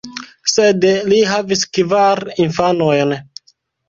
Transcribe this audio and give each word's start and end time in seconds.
Sed 0.51 0.85
li 1.11 1.19
havis 1.31 1.61
kvar 1.77 2.21
infanojn. 2.45 3.15